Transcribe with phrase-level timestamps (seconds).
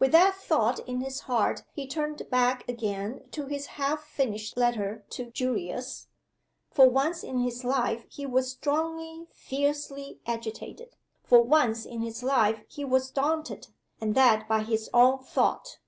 [0.00, 5.04] With that thought in his heart he turned back again to his half finished letter
[5.10, 6.08] to Julius.
[6.72, 10.96] For once in his life he was strongly, fiercely agitated.
[11.22, 13.68] For once in his life he was daunted
[14.00, 15.76] and that by his Own Thought!